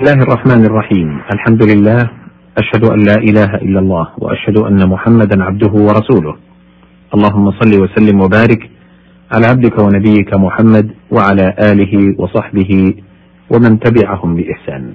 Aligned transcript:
الله 0.00 0.22
الرحمن 0.22 0.64
الرحيم 0.66 1.08
الحمد 1.34 1.62
لله 1.62 2.10
أشهد 2.58 2.84
أن 2.84 3.00
لا 3.04 3.14
إله 3.14 3.50
إلا 3.54 3.78
الله 3.80 4.06
وأشهد 4.18 4.58
أن 4.58 4.88
محمدا 4.88 5.44
عبده 5.44 5.72
ورسوله 5.72 6.34
اللهم 7.14 7.50
صل 7.60 7.72
وسلم 7.82 8.20
وبارك 8.20 8.70
على 9.32 9.46
عبدك 9.46 9.78
ونبيك 9.78 10.34
محمد 10.34 10.90
وعلى 11.10 11.54
آله 11.70 12.14
وصحبه 12.18 12.94
ومن 13.52 13.80
تبعهم 13.80 14.36
بإحسان 14.36 14.94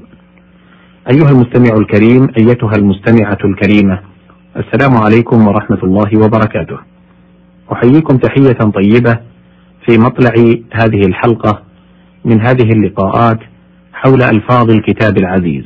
أيها 1.13 1.29
المستمع 1.29 1.73
الكريم 1.77 2.27
أيتها 2.37 2.75
المستمعة 2.77 3.37
الكريمة 3.45 3.99
السلام 4.57 4.97
عليكم 5.05 5.47
ورحمة 5.47 5.81
الله 5.83 6.09
وبركاته 6.23 6.77
أحييكم 7.73 8.17
تحية 8.17 8.59
طيبة 8.79 9.13
في 9.85 9.97
مطلع 9.97 10.33
هذه 10.73 11.01
الحلقة 11.07 11.61
من 12.25 12.41
هذه 12.41 12.69
اللقاءات 12.77 13.39
حول 14.05 14.21
ألفاظ 14.21 14.69
الكتاب 14.69 15.17
العزيز. 15.17 15.63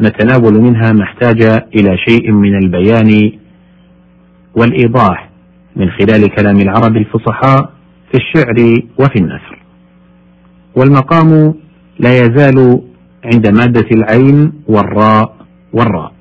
نتناول 0.00 0.60
منها 0.60 0.92
ما 0.92 1.02
احتاج 1.02 1.42
إلى 1.76 1.96
شيء 2.08 2.32
من 2.32 2.54
البيان 2.64 3.32
والإيضاح 4.56 5.30
من 5.76 5.90
خلال 5.90 6.34
كلام 6.34 6.56
العرب 6.60 6.96
الفصحاء 6.96 7.72
في 8.12 8.18
الشعر 8.18 8.82
وفي 8.98 9.16
النثر. 9.16 9.58
والمقام 10.76 11.54
لا 11.98 12.12
يزال 12.18 12.82
عند 13.24 13.48
مادة 13.48 13.88
العين 13.92 14.52
والراء 14.68 15.36
والراء. 15.72 16.12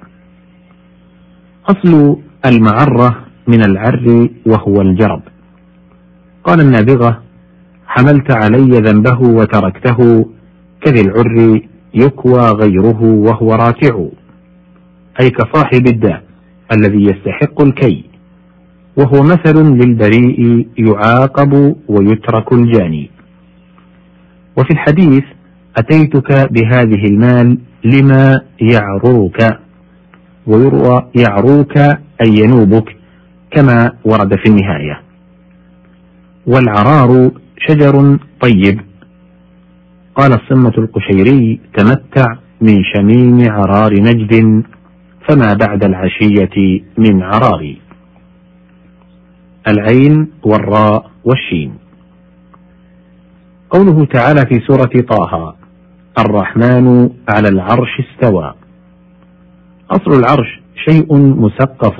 أصل 1.69 2.17
المعرة 2.45 3.25
من 3.47 3.65
العر 3.65 4.29
وهو 4.45 4.81
الجرب. 4.81 5.21
قال 6.43 6.61
النابغة 6.61 7.21
حملت 7.87 8.31
علي 8.31 8.71
ذنبه 8.79 9.19
وتركته 9.21 10.29
كذي 10.81 11.01
العر 11.01 11.61
يكوى 11.93 12.49
غيره 12.49 13.03
وهو 13.03 13.51
راتع 13.51 14.05
أي 15.21 15.29
كصاحب 15.29 15.87
الداء 15.87 16.23
الذي 16.71 17.03
يستحق 17.03 17.61
الكي. 17.61 18.03
وهو 18.97 19.23
مثل 19.23 19.63
للبريء 19.63 20.67
يعاقب 20.77 21.75
ويترك 21.87 22.53
الجاني. 22.53 23.09
وفي 24.57 24.71
الحديث 24.71 25.23
أتيتك 25.77 26.51
بهذه 26.51 27.05
المال 27.05 27.57
لما 27.85 28.41
يعروك. 28.61 29.37
ويروى 30.47 31.07
يعروك 31.15 31.77
أي 32.21 32.29
ينوبك 32.39 32.95
كما 33.51 33.91
ورد 34.05 34.35
في 34.35 34.49
النهاية. 34.49 35.01
والعرار 36.47 37.31
شجر 37.67 38.17
طيب. 38.41 38.86
قال 40.17 40.31
الصمة 40.33 40.73
القشيري 40.77 41.59
تمتع 41.77 42.35
من 42.61 42.83
شميم 42.95 43.51
عرار 43.51 43.93
نجد 43.93 44.63
فما 45.29 45.53
بعد 45.53 45.83
العشية 45.83 46.81
من 46.97 47.23
عرار. 47.23 47.75
العين 49.67 50.27
والراء 50.43 51.11
والشين. 51.25 51.73
قوله 53.69 54.05
تعالى 54.05 54.41
في 54.49 54.59
سورة 54.67 55.01
طه 55.09 55.55
الرحمن 56.19 57.09
على 57.29 57.49
العرش 57.49 57.93
استوى. 57.99 58.53
أصل 59.91 60.19
العرش 60.19 60.61
شيء 60.89 61.37
مثقف 61.45 61.99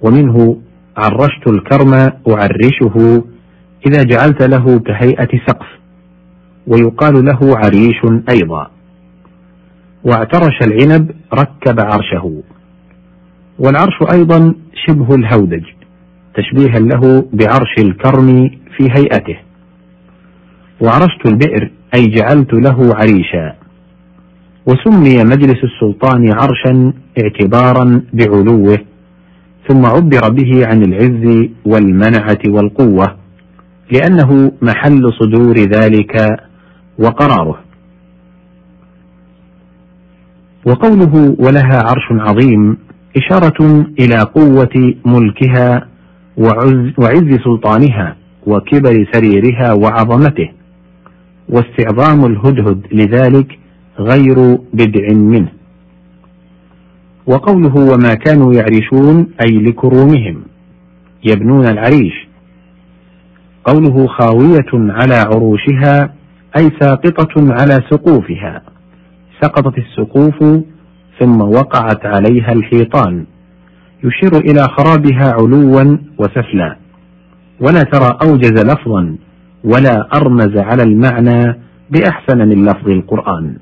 ومنه 0.00 0.60
عرشت 0.96 1.46
الكرم 1.48 1.94
أعرشه 2.28 3.24
إذا 3.86 4.02
جعلت 4.02 4.42
له 4.42 4.78
كهيئة 4.78 5.28
سقف. 5.46 5.78
ويقال 6.68 7.24
له 7.24 7.38
عريش 7.42 8.00
أيضا. 8.30 8.70
واعترش 10.04 10.56
العنب 10.62 11.10
ركب 11.34 11.80
عرشه. 11.80 12.42
والعرش 13.58 13.98
أيضا 14.12 14.54
شبه 14.86 15.14
الهودج 15.14 15.64
تشبيها 16.34 16.78
له 16.78 17.28
بعرش 17.32 17.74
الكرم 17.78 18.50
في 18.76 18.84
هيئته. 18.96 19.36
وعرشت 20.80 21.26
البئر 21.26 21.70
أي 21.94 22.06
جعلت 22.06 22.54
له 22.54 22.94
عريشا. 22.94 23.54
وسمي 24.66 25.24
مجلس 25.24 25.64
السلطان 25.64 26.32
عرشا 26.32 26.92
اعتبارا 27.22 28.02
بعلوه 28.12 28.78
ثم 29.68 29.86
عبر 29.86 30.28
به 30.30 30.66
عن 30.66 30.82
العز 30.82 31.48
والمنعة 31.64 32.38
والقوة 32.48 33.16
لأنه 33.92 34.52
محل 34.62 35.02
صدور 35.20 35.54
ذلك 35.56 36.40
وقراره. 36.98 37.58
وقوله 40.66 41.36
ولها 41.38 41.82
عرش 41.82 42.06
عظيم 42.10 42.76
إشارة 43.16 43.86
إلى 44.00 44.20
قوة 44.20 44.94
ملكها 45.06 45.88
وعز, 46.98 47.38
سلطانها 47.44 48.16
وكبر 48.46 49.06
سريرها 49.12 49.72
وعظمته 49.72 50.50
واستعظام 51.48 52.24
الهدهد 52.24 52.86
لذلك 52.92 53.58
غير 53.98 54.58
بدع 54.72 55.14
منه. 55.14 55.48
وقوله 57.26 57.74
وما 57.92 58.14
كانوا 58.14 58.54
يعرشون 58.54 59.26
أي 59.46 59.58
لكرومهم 59.58 60.42
يبنون 61.24 61.66
العريش. 61.66 62.28
قوله 63.64 64.06
خاوية 64.06 64.92
على 64.92 65.14
عروشها 65.14 66.17
أي 66.58 66.70
ساقطة 66.80 67.34
على 67.38 67.80
سقوفها. 67.90 68.62
سقطت 69.42 69.78
السقوف 69.78 70.64
ثم 71.20 71.40
وقعت 71.40 72.06
عليها 72.06 72.52
الحيطان. 72.52 73.24
يشير 74.04 74.32
إلى 74.36 74.62
خرابها 74.62 75.32
علوا 75.32 75.98
وسفلا 76.18 76.76
ولا 77.60 77.82
ترى 77.82 78.18
أوجز 78.22 78.64
لفظا 78.64 79.16
ولا 79.64 80.08
أرمز 80.16 80.56
على 80.56 80.82
المعنى 80.82 81.58
بأحسن 81.90 82.38
من 82.38 82.64
لفظ 82.64 82.88
القرآن. 82.88 83.56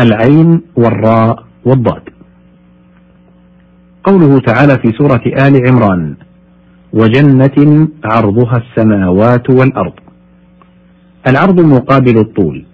العين 0.00 0.62
والراء 0.76 1.44
والضاد. 1.64 2.02
قوله 4.04 4.38
تعالى 4.38 4.74
في 4.82 4.92
سورة 4.98 5.22
آل 5.46 5.68
عمران 5.68 6.16
وجنة 6.92 7.88
عرضها 8.04 8.56
السماوات 8.56 9.50
والأرض. 9.50 10.03
العرض 11.28 11.60
مقابل 11.60 12.18
الطول. 12.18 12.64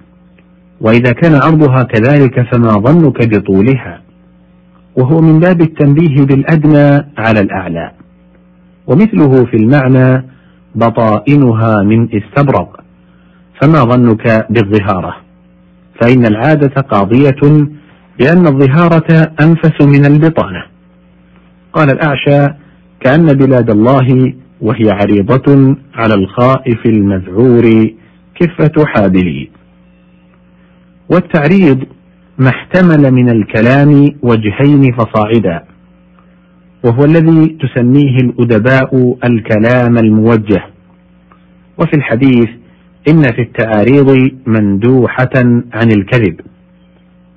وإذا 0.81 1.13
كان 1.13 1.35
عرضها 1.35 1.83
كذلك 1.83 2.53
فما 2.53 2.69
ظنك 2.69 3.29
بطولها. 3.29 4.01
وهو 4.97 5.21
من 5.21 5.41
باب 5.41 5.61
التنبيه 5.61 6.25
بالأدنى 6.25 7.13
على 7.19 7.41
الأعلى. 7.41 7.93
ومثله 8.87 9.45
في 9.45 9.57
المعنى 9.57 10.25
بطائنها 10.75 11.83
من 11.83 12.09
استبرق. 12.15 12.81
فما 13.63 13.85
ظنك 13.85 14.47
بالظهارة. 14.51 15.17
فإن 16.01 16.27
العادة 16.27 16.81
قاضية 16.81 17.69
بأن 18.19 18.47
الظهارة 18.47 19.33
أنفس 19.41 19.81
من 19.83 20.07
البطانة. 20.07 20.63
قال 21.73 21.91
الأعشى 21.91 22.55
كأن 23.01 23.27
بلاد 23.27 23.71
الله 23.71 24.35
وهي 24.61 24.91
عريضة 24.91 25.77
على 25.95 26.15
الخائف 26.15 26.87
المذعور 26.87 27.91
كفة 28.41 28.85
حابلي 28.87 29.51
والتعريض 31.11 31.85
ما 32.39 32.49
احتمل 32.49 33.11
من 33.11 33.29
الكلام 33.29 34.09
وجهين 34.23 34.93
فصاعدا 34.93 35.65
وهو 36.85 37.05
الذي 37.05 37.47
تسميه 37.61 38.17
الأدباء 38.17 39.17
الكلام 39.25 39.99
الموجه. 39.99 40.65
وفي 41.79 41.95
الحديث 41.95 42.49
إن 43.09 43.23
في 43.23 43.43
التعاريض 43.43 44.31
مندوحة 44.47 45.31
عن 45.73 45.91
الكذب 45.97 46.41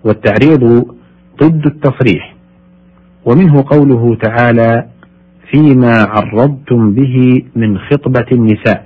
والتعريض 0.04 0.86
ضد 1.44 1.66
التصريح. 1.66 2.36
ومنه 3.26 3.66
قوله 3.68 4.16
تعالى 4.16 4.88
فيما 5.52 6.04
عرضتم 6.04 6.94
به 6.94 7.44
من 7.56 7.78
خطبة 7.78 8.26
النساء 8.32 8.86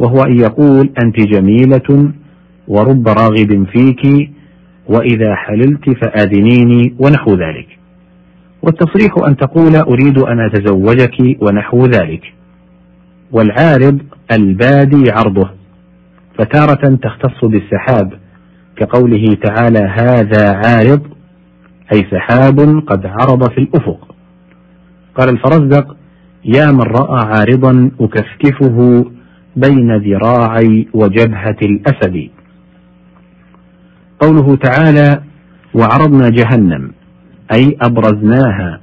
وهو 0.00 0.22
أن 0.22 0.40
يقول 0.40 0.90
أنت 1.04 1.16
جميلة 1.20 2.12
ورب 2.68 3.08
راغب 3.08 3.66
فيك 3.72 4.30
وإذا 4.88 5.34
حللت 5.34 5.90
فآذنيني 5.90 6.94
ونحو 6.98 7.34
ذلك. 7.34 7.78
والتصريح 8.62 9.12
أن 9.28 9.36
تقول 9.36 9.76
أريد 9.76 10.18
أن 10.18 10.40
أتزوجك 10.40 11.42
ونحو 11.42 11.84
ذلك. 11.86 12.22
والعارض 13.32 13.98
البادي 14.32 15.10
عرضه. 15.10 15.50
فتارة 16.38 16.96
تختص 16.96 17.44
بالسحاب 17.44 18.12
كقوله 18.76 19.36
تعالى 19.44 19.78
هذا 19.78 20.60
عارض 20.64 21.02
أي 21.94 22.06
سحاب 22.10 22.60
قد 22.86 23.06
عرض 23.06 23.50
في 23.50 23.58
الأفق. 23.58 24.14
قال 25.14 25.28
الفرزدق 25.28 25.96
يا 26.44 26.66
من 26.72 26.82
رأى 26.82 27.26
عارضا 27.26 27.90
أكفكفه 28.00 29.04
بين 29.56 29.96
ذراعي 29.96 30.88
وجبهة 30.94 31.56
الأسد. 31.62 32.28
قوله 34.20 34.56
تعالى 34.56 35.22
وعرضنا 35.74 36.28
جهنم 36.28 36.90
أي 37.52 37.76
أبرزناها 37.80 38.80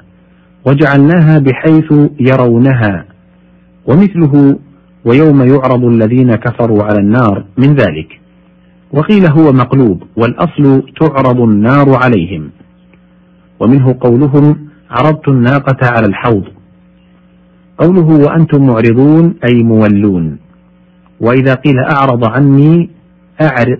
وجعلناها 0.65 1.39
بحيث 1.39 1.93
يرونها 2.19 3.05
ومثله 3.85 4.59
ويوم 5.05 5.41
يعرض 5.41 5.83
الذين 5.83 6.35
كفروا 6.35 6.83
على 6.83 6.99
النار 6.99 7.45
من 7.57 7.75
ذلك 7.75 8.19
وقيل 8.91 9.31
هو 9.31 9.51
مقلوب 9.51 10.03
والأصل 10.15 10.83
تعرض 10.99 11.41
النار 11.41 11.95
عليهم 12.03 12.49
ومنه 13.59 13.95
قولهم 14.01 14.67
عرضت 14.91 15.27
الناقة 15.27 15.87
على 15.87 16.05
الحوض 16.07 16.43
قوله 17.77 18.25
وأنتم 18.25 18.67
معرضون 18.67 19.35
أي 19.49 19.63
مولون 19.63 20.37
وإذا 21.21 21.53
قيل 21.53 21.79
أعرض 21.79 22.25
عني 22.25 22.89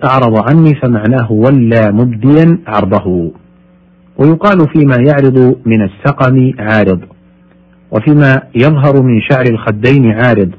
أعرض 0.04 0.50
عني 0.50 0.74
فمعناه 0.74 1.32
ولى 1.32 1.92
مبديا 1.92 2.58
عرضه. 2.66 3.32
ويقال 4.18 4.58
فيما 4.58 4.96
يعرض 5.08 5.56
من 5.66 5.82
السقم 5.82 6.52
عارض 6.58 7.00
وفيما 7.92 8.42
يظهر 8.54 9.02
من 9.02 9.20
شعر 9.20 9.44
الخدين 9.50 10.12
عارض 10.12 10.50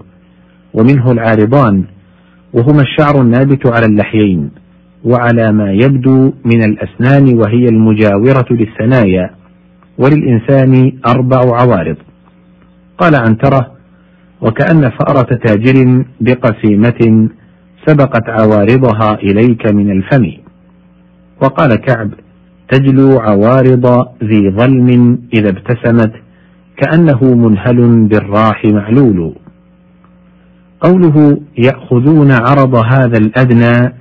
ومنه 0.73 1.11
العارضان 1.11 1.83
وهما 2.53 2.81
الشعر 2.81 3.21
النابت 3.21 3.67
على 3.67 3.85
اللحيين 3.85 4.51
وعلى 5.05 5.51
ما 5.51 5.71
يبدو 5.71 6.33
من 6.45 6.63
الأسنان 6.63 7.37
وهي 7.37 7.65
المجاورة 7.65 8.45
للثنايا 8.51 9.29
وللإنسان 9.97 10.91
أربع 11.07 11.37
عوارض. 11.37 11.97
قال 12.97 13.15
عنترة 13.15 13.78
وكأن 14.41 14.89
فأرة 14.89 15.37
تاجر 15.45 16.05
بقسيمة 16.21 17.29
سبقت 17.85 18.29
عوارضها 18.29 19.13
إليك 19.13 19.73
من 19.73 19.91
الفم. 19.91 20.31
وقال 21.41 21.75
كعب 21.75 22.09
تجلو 22.71 23.19
عوارض 23.19 24.07
ذي 24.23 24.51
ظلم 24.51 25.19
إذا 25.33 25.49
ابتسمت 25.49 26.13
كأنه 26.77 27.35
منهل 27.35 28.07
بالراح 28.07 28.65
معلول. 28.65 29.35
قوله 30.81 31.41
يأخذون 31.57 32.31
عرض 32.31 32.75
هذا 32.75 33.17
الأدنى 33.17 33.93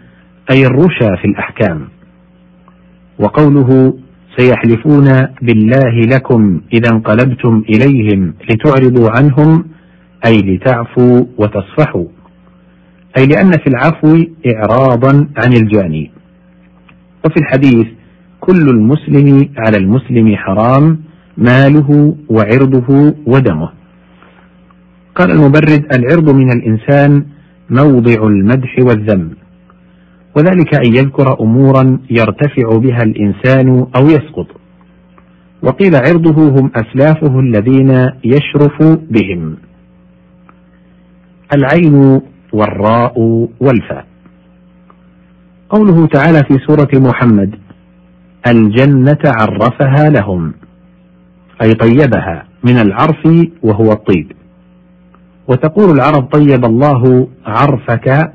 أي 0.50 0.66
الرشا 0.66 1.16
في 1.16 1.24
الأحكام. 1.24 1.88
وقوله 3.18 3.94
سيحلفون 4.36 5.08
بالله 5.42 6.00
لكم 6.14 6.60
إذا 6.72 6.90
انقلبتم 6.92 7.64
إليهم 7.68 8.34
لتعرضوا 8.50 9.10
عنهم 9.10 9.64
أي 10.26 10.38
لتعفوا 10.38 11.24
وتصفحوا 11.38 12.04
أي 13.18 13.26
لأن 13.26 13.50
في 13.50 13.66
العفو 13.66 14.16
إعراضا 14.46 15.28
عن 15.36 15.52
الجاني. 15.52 16.10
وفي 17.24 17.36
الحديث 17.36 17.86
كل 18.40 18.68
المسلم 18.68 19.48
على 19.58 19.76
المسلم 19.76 20.36
حرام 20.36 20.98
ماله 21.36 22.16
وعرضه 22.28 23.14
ودمه. 23.26 23.70
قال 25.14 25.30
المبرد 25.30 25.86
العرض 25.94 26.34
من 26.34 26.52
الإنسان 26.52 27.24
موضع 27.70 28.26
المدح 28.26 28.76
والذم. 28.78 29.30
وذلك 30.36 30.74
أن 30.74 30.94
يذكر 30.94 31.40
أمورا 31.40 31.98
يرتفع 32.10 32.76
بها 32.76 33.02
الإنسان 33.02 33.86
أو 33.96 34.06
يسقط. 34.06 34.46
وقيل 35.62 35.96
عرضه 35.96 36.48
هم 36.60 36.70
أسلافه 36.76 37.40
الذين 37.40 38.10
يشرف 38.24 38.82
بهم. 39.10 39.56
العين 41.54 42.20
والراء 42.52 43.18
والفاء. 43.60 44.06
قوله 45.70 46.06
تعالى 46.06 46.38
في 46.38 46.58
سورة 46.66 46.88
محمد 46.94 47.54
الجنة 48.46 49.18
عرفها 49.26 50.10
لهم 50.10 50.54
أي 51.62 51.72
طيبها 51.72 52.44
من 52.64 52.78
العرف 52.78 53.48
وهو 53.62 53.92
الطيب. 53.92 54.32
وتقول 55.48 55.90
العرب 55.90 56.22
طيب 56.32 56.64
الله 56.64 57.28
عرفك 57.46 58.32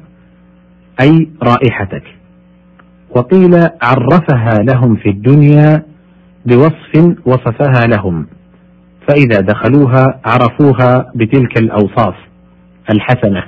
أي 1.02 1.30
رائحتك. 1.44 2.04
وقيل 3.16 3.68
عرفها 3.82 4.54
لهم 4.60 4.96
في 4.96 5.10
الدنيا 5.10 5.86
بوصف 6.46 7.16
وصفها 7.26 7.88
لهم 7.88 8.28
فإذا 9.08 9.40
دخلوها 9.40 10.20
عرفوها 10.26 11.12
بتلك 11.16 11.58
الأوصاف. 11.58 12.16
الحسنة. 12.92 13.44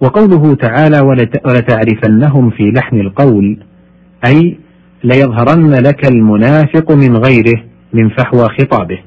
وقوله 0.00 0.54
تعالى 0.54 1.00
ولتعرفنهم 1.46 2.50
في 2.50 2.70
لحن 2.70 3.00
القول 3.00 3.58
أي 4.26 4.58
ليظهرن 5.04 5.74
لك 5.74 6.06
المنافق 6.08 6.92
من 6.92 7.16
غيره 7.16 7.62
من 7.92 8.08
فحوى 8.08 8.48
خطابه. 8.60 8.98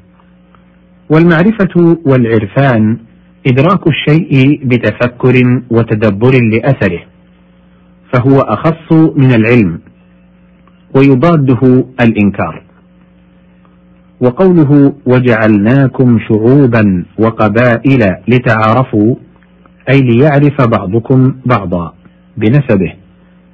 والمعرفة 1.09 1.97
والعرفان 2.05 2.97
إدراك 3.47 3.87
الشيء 3.87 4.65
بتفكر 4.65 5.61
وتدبر 5.69 6.31
لأثره 6.53 6.99
فهو 8.13 8.39
أخص 8.39 8.91
من 9.17 9.33
العلم 9.33 9.79
ويضاده 10.95 11.85
الإنكار. 12.01 12.66
وقوله 14.21 14.93
وجعلناكم 15.05 16.19
شعوبا 16.19 17.05
وقبائل 17.19 18.15
لتعارفوا 18.27 19.15
أي 19.89 20.01
ليعرف 20.01 20.67
بعضكم 20.77 21.35
بعضا 21.45 21.93
بنسبه. 22.37 22.93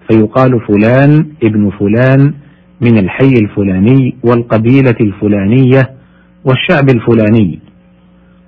فيقال 0.10 0.62
فلان 0.68 1.25
ابن 1.44 1.69
فلان 1.80 2.33
من 2.81 2.98
الحي 2.98 3.33
الفلاني 3.42 4.15
والقبيلة 4.24 4.95
الفلانية 5.01 5.89
والشعب 6.45 6.89
الفلاني. 6.89 7.59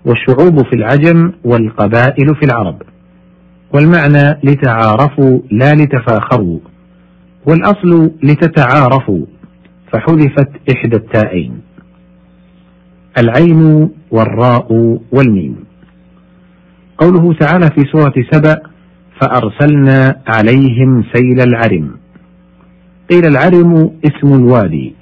والشعوب 0.06 0.66
في 0.66 0.76
العجم 0.76 1.32
والقبائل 1.44 2.36
في 2.36 2.46
العرب. 2.46 2.82
والمعنى 3.74 4.40
لتعارفوا 4.44 5.40
لا 5.52 5.72
لتفاخروا 5.72 6.60
والأصل 7.48 8.12
لتتعارفوا 8.24 9.26
فحذفت 9.92 10.50
إحدى 10.76 10.96
التائين. 10.96 11.65
العين 13.18 13.90
والراء 14.12 15.00
والميم. 15.12 15.56
قوله 16.98 17.34
تعالى 17.34 17.68
في 17.76 17.84
سورة 17.92 18.14
سبأ 18.32 18.58
فأرسلنا 19.22 20.22
عليهم 20.28 21.04
سيل 21.14 21.42
العرم. 21.42 21.92
قيل 23.12 23.26
العرم 23.26 23.92
اسم 24.06 24.34
الوادي 24.34 24.96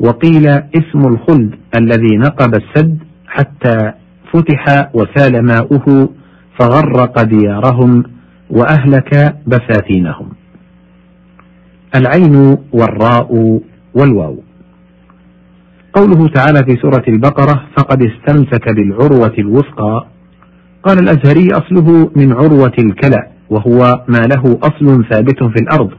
وقيل 0.00 0.46
اسم 0.48 1.00
الخلد 1.06 1.54
الذي 1.76 2.16
نقب 2.16 2.54
السد 2.54 2.98
حتى 3.26 3.92
فتح 4.32 4.90
وسال 4.94 5.42
ماؤه 5.44 6.08
فغرق 6.58 7.22
ديارهم 7.22 8.04
وأهلك 8.50 9.36
بساتينهم. 9.46 10.28
العين 11.94 12.58
والراء 12.72 13.60
والواو. 13.94 14.42
قوله 15.92 16.28
تعالى 16.28 16.58
في 16.66 16.76
سورة 16.82 17.02
البقرة 17.08 17.62
فقد 17.76 18.02
استمسك 18.02 18.74
بالعروة 18.74 19.32
الوثقى 19.38 20.06
قال 20.82 20.98
الأزهري 20.98 21.48
أصله 21.52 22.10
من 22.16 22.32
عروة 22.32 22.72
الكلأ 22.78 23.28
وهو 23.50 24.04
ما 24.08 24.18
له 24.18 24.58
أصل 24.62 25.04
ثابت 25.10 25.44
في 25.44 25.62
الأرض 25.62 25.90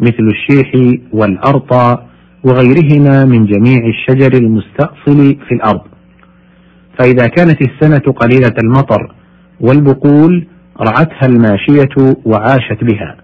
مثل 0.00 0.28
الشيح 0.30 0.98
والأرطى 1.12 1.98
وغيرهما 2.44 3.24
من 3.24 3.46
جميع 3.46 3.78
الشجر 3.86 4.32
المستأصل 4.38 5.36
في 5.48 5.54
الأرض 5.54 5.80
فإذا 6.98 7.26
كانت 7.26 7.58
السنة 7.62 8.12
قليلة 8.12 8.54
المطر 8.62 9.14
والبقول 9.60 10.46
رعتها 10.80 11.26
الماشية 11.26 12.16
وعاشت 12.24 12.84
بها. 12.84 13.16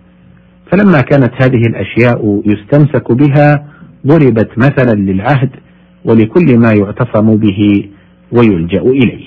فلما 0.72 1.00
كانت 1.00 1.32
هذه 1.42 1.60
الأشياء 1.68 2.42
يستمسك 2.46 3.12
بها 3.12 3.66
ضربت 4.06 4.50
مثلا 4.58 4.94
للعهد 5.00 5.50
ولكل 6.04 6.58
ما 6.58 6.72
يعتصم 6.72 7.36
به 7.36 7.88
ويلجأ 8.32 8.82
إليه. 8.82 9.26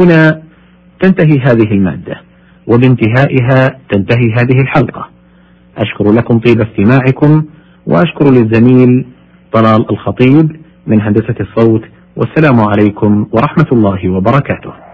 هنا 0.00 0.42
تنتهي 1.00 1.38
هذه 1.38 1.72
المادة 1.72 2.20
وبانتهائها 2.66 3.78
تنتهي 3.90 4.32
هذه 4.32 4.60
الحلقة. 4.60 5.08
أشكر 5.78 6.12
لكم 6.12 6.38
طيب 6.38 6.60
استماعكم 6.60 7.44
وأشكر 7.86 8.30
للزميل 8.30 9.06
طلال 9.52 9.90
الخطيب 9.90 10.56
من 10.86 11.00
هندسة 11.00 11.34
الصوت 11.40 11.82
والسلام 12.16 12.60
عليكم 12.60 13.26
ورحمة 13.32 13.66
الله 13.72 14.08
وبركاته. 14.08 14.87